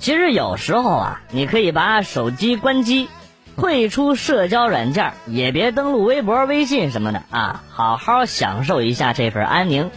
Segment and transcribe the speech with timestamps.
[0.00, 3.10] 其实有时候啊，你可以把手机关机，
[3.56, 9.90] 退出社交软件，也别登录微博、微信什么的啊，好好享受一下这份安宁。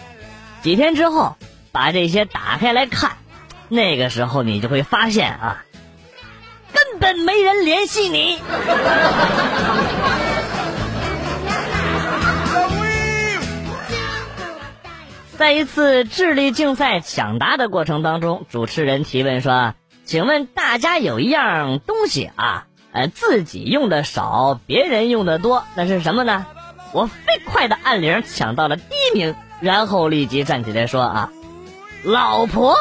[0.62, 1.38] 几天之后，
[1.72, 3.14] 把这些打开来看，
[3.70, 5.64] 那个时候你就会发现啊，
[6.74, 8.40] 根本没人联系你。
[15.38, 19.74] 在一次智力竞赛抢答的过程当中，主持人提问说
[20.06, 26.46] ：“请问大家有一样东西啊，呃，自己用的少，别人用的多，那是什么呢？”
[26.94, 31.32] 我飞快的按铃抢到了第一名，然后立即站起来说：“啊，
[32.04, 32.76] 老婆！”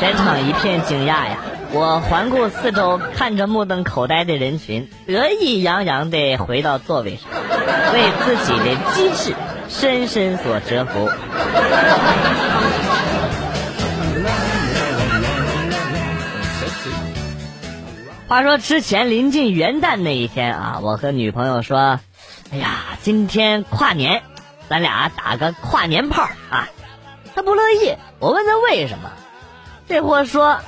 [0.00, 1.38] 全场一片惊讶呀！
[1.72, 7.28] 我环顾四周，看着目瞪口呆的人群，得意洋洋地回到座位上，
[7.92, 9.34] 为自己的机智
[9.68, 11.08] 深深所折服。
[18.34, 22.00] 话说之前临近元旦那一天啊，我和女朋友说
[22.50, 24.24] ：“哎呀，今天跨年，
[24.68, 26.68] 咱俩打个跨年炮啊！”
[27.32, 29.12] 她不乐意，我问她为什么，
[29.88, 30.58] 这货说：“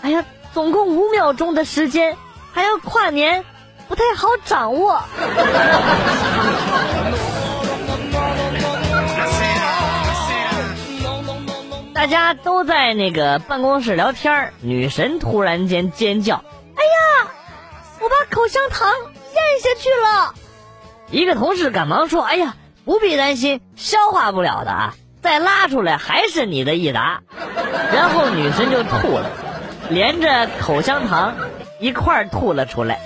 [0.00, 2.16] 哎呀。”总共五秒钟的时间，
[2.52, 3.44] 还要跨年，
[3.86, 5.02] 不太好掌握。
[11.92, 16.42] 大家都在那个办公室聊天女神突然间尖叫
[16.80, 17.30] ：“哎呀，
[18.00, 20.34] 我把口香糖咽下去了！”
[21.12, 27.20] 一个同事赶忙说：“哎呀，不必担心，消化不了的啊，再拉出来还是你的益达。”
[27.92, 29.30] 然后女神就吐了。
[29.90, 31.34] 连着口香糖
[31.80, 33.00] 一块儿吐了出来。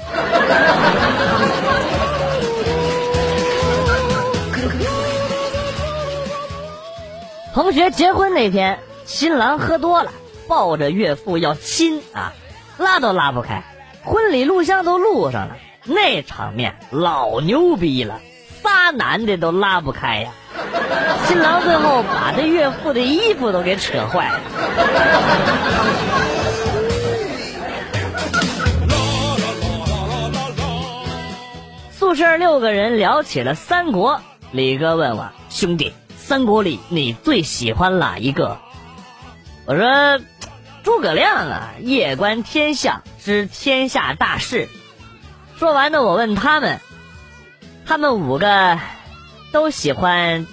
[7.54, 10.12] 同学结婚那天，新郎喝多了，
[10.46, 12.34] 抱着岳父要亲啊，
[12.78, 13.62] 拉都拉不开，
[14.02, 18.20] 婚礼录像都录上了，那场面老牛逼了，
[18.62, 20.30] 仨男的都拉不开呀。
[21.26, 24.40] 新郎最后把这岳父的衣服都给扯坏了。
[31.92, 34.20] 宿舍六个人聊起了三国，
[34.52, 38.58] 李哥问我兄弟，三国里你最喜欢哪一个？
[39.66, 40.20] 我说
[40.84, 44.68] 诸葛亮啊，夜观天象，知天下大事。
[45.58, 46.78] 说完呢，我问他们，
[47.86, 48.78] 他们五个
[49.50, 50.46] 都喜欢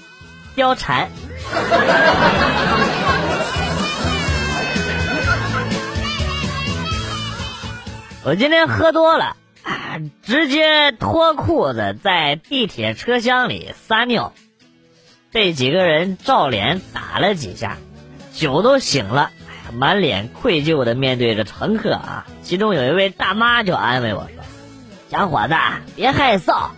[0.55, 1.09] 貂蝉。
[8.23, 9.35] 我今天喝多了。
[10.23, 14.33] 直接脱裤子在地铁车厢里撒尿，
[15.33, 17.75] 被几个人照脸打了几下，
[18.33, 19.31] 酒都醒了，
[19.73, 22.25] 满脸愧疚的面对着乘客啊。
[22.43, 24.43] 其中有一位大妈就安慰我说
[25.09, 25.55] ：“小伙子，
[25.95, 26.69] 别害臊，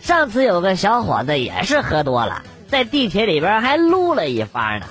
[0.00, 4.86] 上次有个小伙子也是喝多了，在地铁里边还撸了一发呢，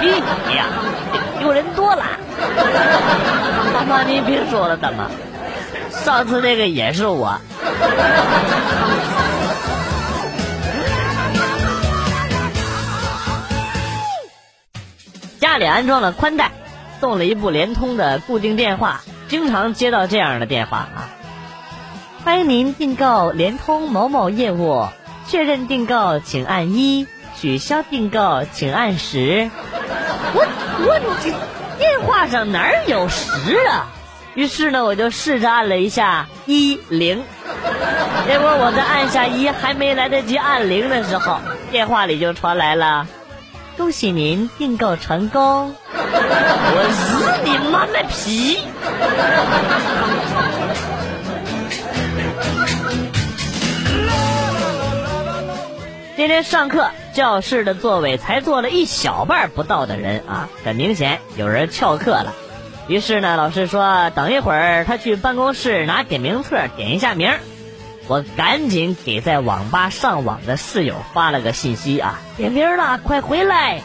[0.00, 0.66] 比你呀
[1.38, 2.04] 丢人多了。”
[3.74, 5.10] 大妈，您别说了，大妈。
[5.90, 7.38] 上次那个也是我，
[15.40, 16.50] 家里安装了宽带，
[17.04, 21.10] 送了一部联通的固定电话，经常接到这样的电话啊。
[22.24, 24.86] 欢迎您订购联通某某业务，
[25.28, 27.06] 确认订购请按一，
[27.38, 29.50] 取消订购请按十。
[30.32, 30.46] 我
[30.86, 31.30] 我这
[31.78, 33.88] 电话上哪有十啊？
[34.34, 37.22] 于是呢，我就试着按了一下一零，
[38.26, 41.38] 结果我在按下一还没来得及按零的时候，
[41.70, 43.06] 电话里就传来了
[43.76, 45.76] “恭喜您订购成功”。
[46.16, 48.58] 我日你妈卖皮！
[56.16, 62.32] 今天上课，教室的座位才坐了一小半不到的人啊，很明显有人翘课了。
[62.86, 67.32] 于是呢，老师说等一会儿他去办公室拿点名册点一下名。
[68.06, 73.82] 我赶紧给在网吧上网的室友发了个信息啊，点名了，快回来！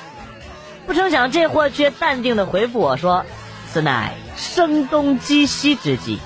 [0.90, 3.24] 不成想这货却淡定的回复我说
[3.72, 6.18] ：“此乃声东击西之计，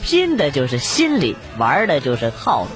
[0.00, 2.68] 拼的就是心理，玩的就是套路。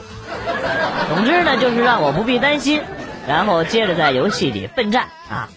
[1.08, 2.82] 总之呢，就是让我不必担心，
[3.28, 5.48] 然后接着在游戏里奋战啊。”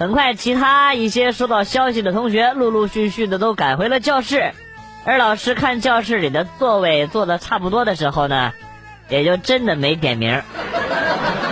[0.00, 4.52] 很快，其他一些收到消息的同学陆陆续续的都赶回了教室，
[5.04, 8.52] 而老师看教室里的座位坐的差不多的时候呢，
[9.08, 10.42] 也就真的没点名，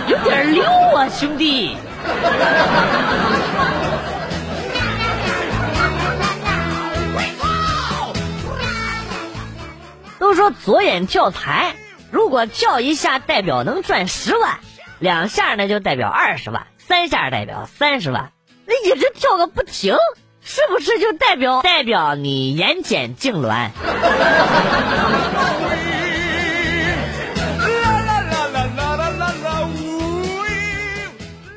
[0.09, 1.77] 有点溜啊，兄弟。
[10.19, 11.75] 都说左眼跳财
[12.11, 14.59] 如果跳一下代表能赚十万
[14.99, 18.31] 两下呢就代表二十万三下代表三十万。
[18.65, 19.95] 那一直跳个不停
[20.41, 23.69] 是不是就代表代表你眼睑痉挛？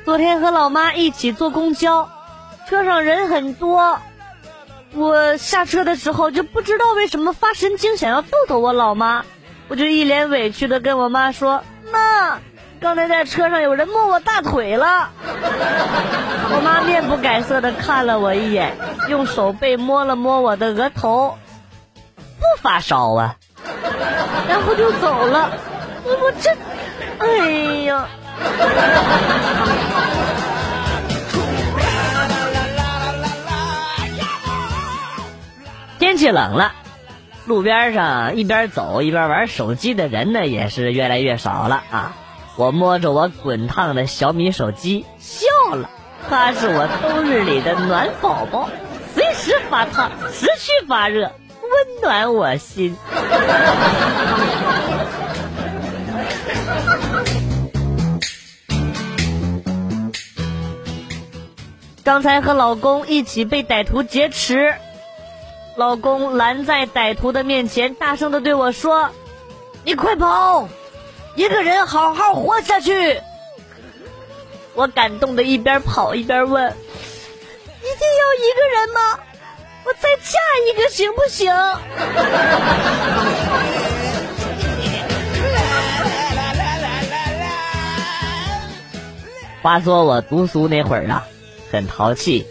[0.09, 2.09] 昨天和老妈一起坐公交，
[2.67, 3.99] 车上人很多。
[4.95, 9.23] 我下车的时候就不知道为什么发神经，想要逗逗我老妈，
[9.67, 11.63] 我就一脸委屈的跟我妈说
[11.93, 12.39] ：“妈，
[12.81, 15.11] 刚才在车上有人摸我大腿了。
[16.55, 18.75] ”我妈面不改色的看了我一眼，
[19.09, 21.37] 用手背摸了摸我的额头，
[22.39, 23.35] 不发烧啊，
[24.47, 25.51] 然后就走了。
[26.03, 26.49] 我我这，
[27.19, 28.07] 哎呀！
[35.99, 36.71] 天气冷了，
[37.45, 42.13] 路边上一边走一边玩手机的人呢，也是越来越少了啊！
[42.55, 45.89] 我摸着我滚烫的小米手机笑了，
[46.29, 48.69] 它是我冬日里的暖宝宝，
[49.13, 51.31] 随时发烫，持续发热，
[51.61, 52.97] 温暖我心。
[62.09, 64.73] 刚才和老公一起被歹徒劫持。
[65.75, 69.11] 老公拦在歹徒的面前，大声的对我说
[69.85, 70.67] ：“你快跑，
[71.35, 73.21] 一个人好好活下去。”
[74.73, 76.75] 我感动的一边跑一边问
[77.79, 79.19] ：“一定要一个人吗？
[79.85, 81.53] 我再嫁一个行不行？”
[89.61, 91.23] 话说我读书那会儿啊，
[91.71, 92.47] 很淘气，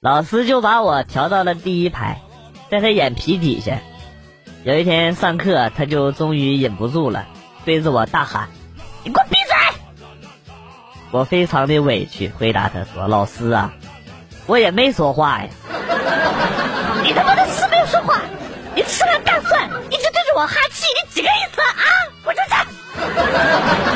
[0.00, 2.20] 老师就把我调到了第一排。
[2.70, 3.78] 在他眼皮底下，
[4.64, 7.26] 有一天上课，他就终于忍不住了，
[7.64, 8.48] 对着我大喊
[9.02, 9.54] ：“你给我闭嘴！”
[11.10, 13.72] 我非常的委屈，回答他说：“老师啊，
[14.46, 15.48] 我也没说话呀。”
[17.02, 18.20] 你他妈的是没有说话！
[18.76, 21.82] 你吃了大蒜，一直对着我哈气，你几个意思啊？
[22.22, 23.89] 滚出去！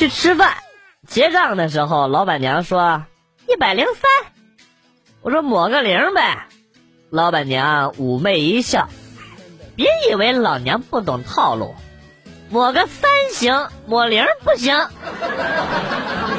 [0.00, 0.54] 去吃饭。
[1.06, 3.02] 结账的时候，老板娘说
[3.46, 4.10] 一百零三，
[5.20, 6.46] 我说抹个零呗。
[7.10, 8.88] 老板娘妩媚一笑，
[9.76, 11.74] 别以为老娘不懂套路，
[12.48, 14.74] 抹个三行，抹零不行。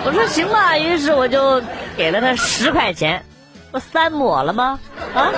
[0.05, 1.61] 我说行吧，于是我就
[1.95, 3.23] 给了他十块钱，
[3.71, 4.79] 不三抹了吗？
[5.13, 5.29] 啊！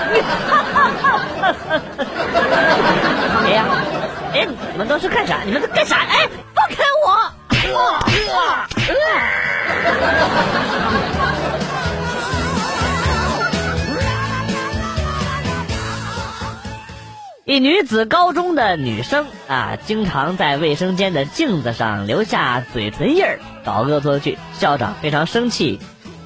[3.44, 3.66] 哎呀，
[4.34, 5.42] 哎，你们都是干啥？
[5.44, 5.98] 你们都干啥？
[5.98, 7.23] 哎，放开我！
[17.45, 24.40] 一女子高中的女生啊，经常在卫生间的镜子上留下嘴唇印儿，搞恶作剧。
[24.57, 25.80] 校长非常生气。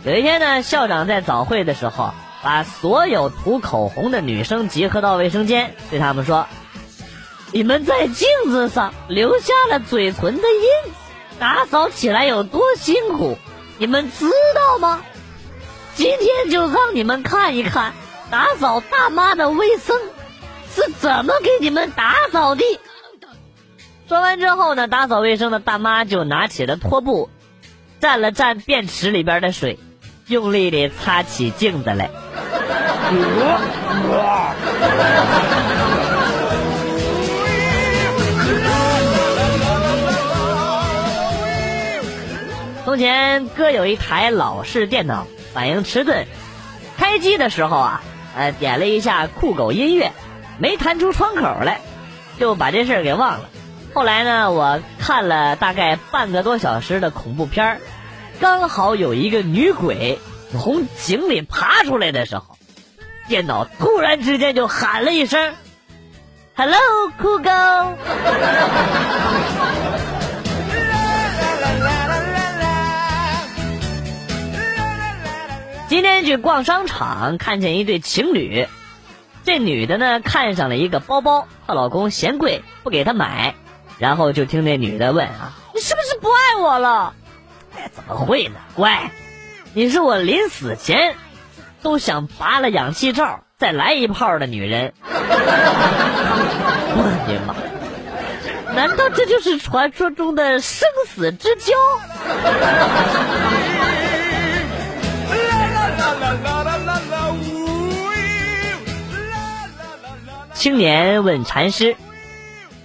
[0.05, 6.47] 有一天呢，校长在早会的时候，把所有涂口红的女生集合到卫生间，对他们说
[7.51, 10.93] ：“你们在镜子上留下了嘴唇的印。”
[11.39, 13.37] 打扫起来有多辛苦，
[13.77, 14.25] 你们知
[14.55, 15.01] 道吗？
[15.95, 17.93] 今天就让你们看一看
[18.29, 19.99] 打扫大妈的卫生
[20.73, 22.63] 是怎么给你们打扫的。
[24.07, 27.29] 说完之后呢，打扫卫生的大妈就拿起了拖布，
[27.99, 29.79] 蘸了蘸便池里边的水，
[30.27, 32.09] 用力的擦起镜子来。
[42.87, 46.25] 从前哥有一台老式电脑，反应迟钝，
[46.97, 48.01] 开机的时候啊，
[48.33, 50.13] 呃，点了一下酷狗音乐，
[50.57, 51.81] 没弹出窗口来，
[52.39, 53.49] 就把这事儿给忘了。
[53.93, 57.81] 后来呢，我看了大概半个多小时的恐怖片，
[58.39, 60.17] 刚好有一个女鬼
[60.53, 62.57] 从井里爬出来的时候，
[63.27, 65.55] 电脑突然之间就喊了一声
[66.55, 66.79] ：“Hello，
[67.19, 67.51] 酷狗。
[75.87, 78.67] ”今天去逛商场，看见一对情侣。
[79.45, 83.55] 这女的呢，看上了一个包包，她老公嫌贵，不给她买。
[83.97, 87.13] 然后就听那女的问啊：“你是不是不爱我了？”
[87.75, 88.55] 哎，怎么会呢？
[88.75, 89.11] 乖，
[89.73, 91.15] 你是我临死前
[91.81, 94.93] 都想拔了氧气罩再来一炮的女人。
[96.99, 97.55] 我的妈！
[98.75, 101.73] 难道这就是传说中的生死之交
[110.67, 111.95] 青年问禅师：“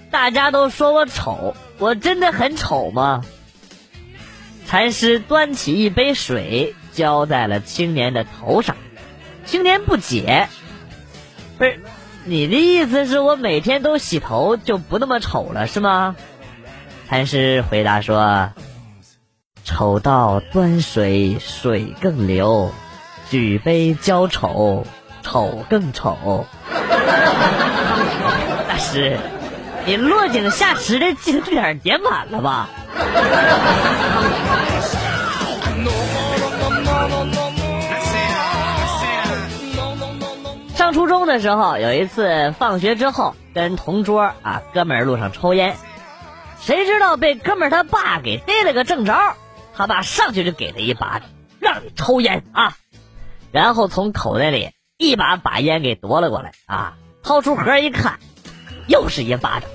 [0.09, 3.25] 大家都说我丑，我真的很丑吗？”
[4.65, 8.77] 禅师端起一杯水，浇在了青年的头上。
[9.43, 10.47] 青年不解
[11.59, 11.81] ：“不是，
[12.23, 16.15] 你的意思是我每天都洗头就不那么丑了，是吗？”
[17.09, 18.51] 禅师回答说
[19.65, 22.71] ：“丑到端水，水更流；
[23.29, 24.87] 举杯浇丑，
[25.21, 26.47] 丑更丑。”
[28.93, 29.17] 是，
[29.87, 32.69] 你落井下石的知识点点满了吧？
[40.75, 45.75] 上初中的时候，有一次放学之后，跟同桌啊哥们儿路上抽烟，
[46.59, 49.15] 谁知道被哥们儿他爸给逮了个正着，
[49.75, 52.75] 他爸上去就给他一巴掌，让你抽烟啊，
[53.51, 54.69] 然后从口袋里
[54.99, 58.19] 一把把烟给夺了过来啊，掏出盒一看，
[58.87, 59.69] 又是一巴掌，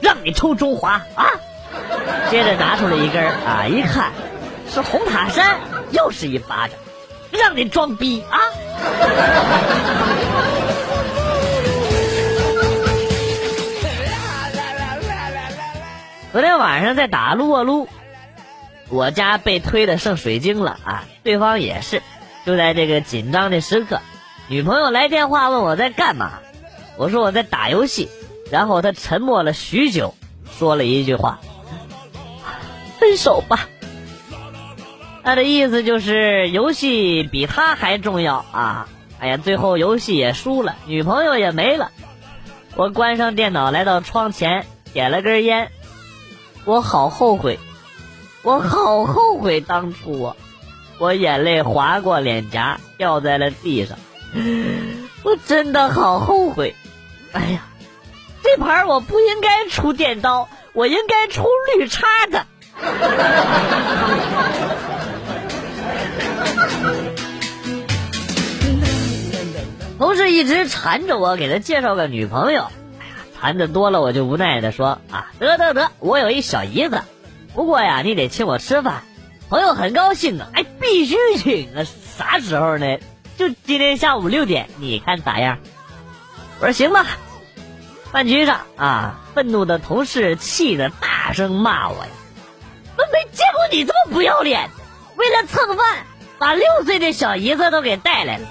[0.00, 1.30] 让你抽中华啊，
[2.30, 4.12] 接着拿出来一根啊，一看
[4.68, 5.58] 是红塔山，
[5.90, 6.76] 又是一巴掌，
[7.30, 8.38] 让你装逼啊。
[16.32, 17.88] 昨天晚上在打撸啊撸，
[18.88, 21.04] 我家被推的剩水晶了啊！
[21.24, 22.02] 对方也是，
[22.46, 24.00] 就在这个紧张的时刻，
[24.46, 26.34] 女朋友来电话问我在干嘛，
[26.96, 28.08] 我说我在打游戏，
[28.50, 30.14] 然后他沉默了许久，
[30.58, 31.40] 说了一句话
[32.98, 33.68] ：“分手吧。”
[35.22, 38.88] 他的意思就是游戏比他还重要啊！
[39.18, 41.90] 哎呀，最后游戏也输了，女朋友也没了。
[42.74, 45.70] 我关上电脑，来到窗前，点了根烟。
[46.64, 47.58] 我好后悔，
[48.42, 50.36] 我好后悔当初啊！
[50.98, 53.98] 我眼泪划过脸颊，掉在了地上。
[55.22, 56.74] 我真的好后悔！
[57.32, 57.66] 哎呀，
[58.52, 61.46] 这盘我不应该出电刀，我应该出
[61.78, 62.44] 绿叉的。
[69.98, 72.62] 同事一直缠着我给他介绍个女朋友。
[72.98, 77.02] 哎呀谈的多了，我就无奈的说啊，得得得，我有一小姨子，
[77.54, 79.04] 不过呀，你得请我吃饭。
[79.48, 81.84] 朋友很高兴啊，哎，必须请啊，
[82.18, 82.98] 啥时候呢？
[83.38, 85.58] 就今天下午六点，你看咋样？
[86.58, 87.06] 我说行吧。
[88.12, 92.10] 饭局上啊，愤怒的同事气得大声骂我呀，
[92.98, 94.68] 我没见过你这么不要脸，
[95.14, 98.46] 为了蹭饭，把六岁的小姨子都给带来了。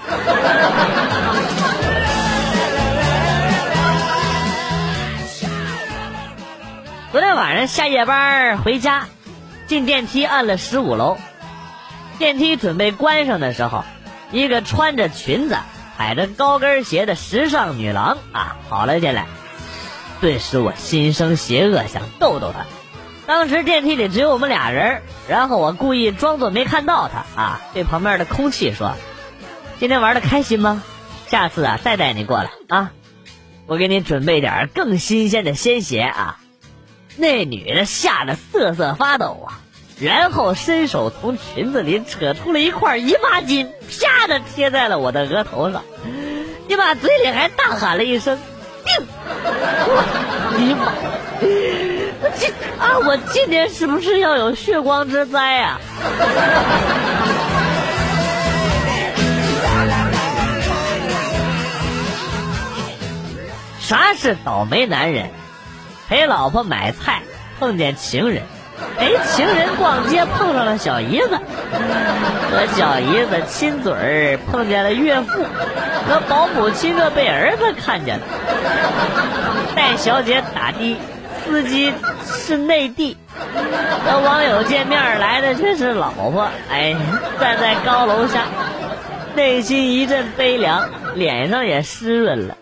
[7.12, 9.08] 昨天晚上下夜班回家，
[9.68, 11.18] 进电梯按了十五楼，
[12.18, 13.84] 电梯准备关上的时候，
[14.32, 15.58] 一个穿着裙子、
[15.98, 19.25] 踩着高跟鞋的时尚女郎啊跑了进来，
[20.22, 22.66] 顿时我心生邪恶，想逗逗她。
[23.26, 28.96] 当时电梯里只有我们俩人，然后我故意装作没看到她啊，对旁边的空气说
[29.80, 30.84] ：“今天玩的开心吗？
[31.28, 32.92] 下次啊再带你过来啊，
[33.68, 36.40] 我给你准备点更新鲜的鲜血啊。”
[37.18, 39.62] 那女的吓得瑟瑟发抖啊，
[40.00, 45.84] 然后伸手从裙子里扯出了一块姨妈巾，啪的贴在了我的额头上，
[46.68, 48.40] 你妈嘴里还大喊了一声
[48.89, 50.91] “定”，姨妈，
[52.22, 55.79] 我今啊，我今年是不是要有血光之灾呀？
[63.79, 65.29] 啥是倒霉男人？
[66.08, 67.22] 陪老婆买菜
[67.60, 68.43] 碰见情人，
[68.98, 71.40] 哎情人逛街碰上了小姨子，
[72.52, 75.44] 和小姨子亲嘴儿碰见了岳父，
[76.08, 78.26] 和保姆亲热被儿子看见了，
[79.76, 80.98] 带小姐打的
[81.46, 81.94] 司机
[82.26, 83.18] 是内地，
[84.06, 86.96] 和网友见面来的却是老婆，哎，
[87.40, 88.44] 站在高楼下，
[89.36, 92.58] 内心一阵悲凉，脸上也湿润了，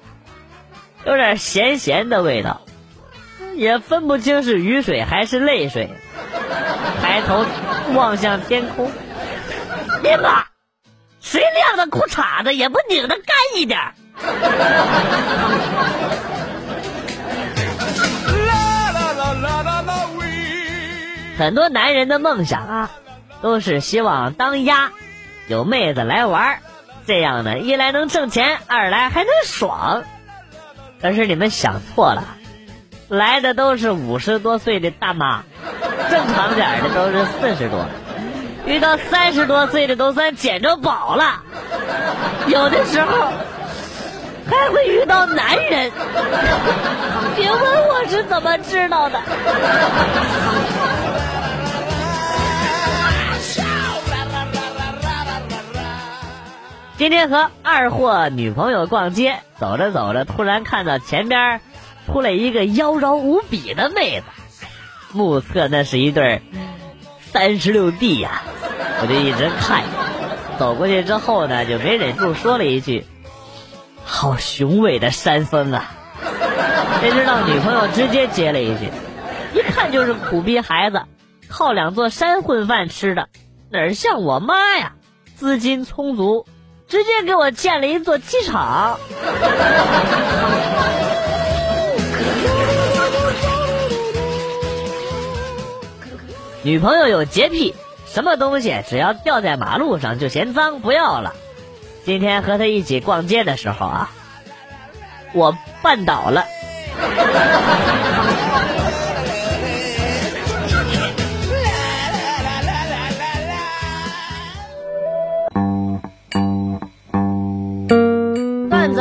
[1.06, 2.62] 有点咸咸的味道。
[3.56, 5.90] 也分不清是雨水还是泪水，
[7.02, 7.46] 抬头
[7.94, 8.92] 望向天空，
[10.04, 10.46] 尼玛，
[11.22, 13.80] 谁晾的裤衩子也不拧得干一点。
[21.38, 22.90] 很多男人的梦想啊，
[23.42, 24.92] 都是希望当鸭，
[25.48, 26.60] 有妹子来玩
[27.06, 30.04] 这样呢，一来能挣钱，二来还能爽。
[31.00, 32.24] 可是你们想错了。
[33.08, 35.44] 来的都是五十多岁的大妈，
[36.10, 37.86] 正常点的都是四十多，
[38.66, 41.42] 遇到三十多岁的都算捡着宝了。
[42.48, 43.32] 有的时候，
[44.50, 45.92] 还会遇到男人。
[47.36, 49.20] 别问我是怎么知道的。
[56.98, 61.62] 今天和二货女朋友逛街，走着走着，突然看到前边
[62.08, 64.26] 出来一个妖娆无比的妹子，
[65.12, 66.42] 目测那是一对
[67.32, 68.44] 三十六 D 呀，
[69.02, 69.84] 我就一直看。
[70.60, 73.06] 走过去之后呢，就没忍住说了一句
[74.04, 75.92] ：“好雄伟的山峰啊！”
[77.02, 78.90] 谁知道女朋友直接接了一句
[79.54, 81.04] ：“一看就是苦逼孩子，
[81.48, 83.30] 靠两座山混饭吃的，
[83.70, 84.94] 哪像我妈呀，
[85.36, 86.46] 资金充足。”
[86.88, 88.98] 直接给我建了一座机场。
[96.68, 97.74] 女朋友有洁癖，
[98.06, 101.34] 什么东西只要掉在马路上就嫌脏不要了。
[102.04, 104.12] 今天和她一起逛街的时候啊，
[105.34, 106.44] 我绊倒了。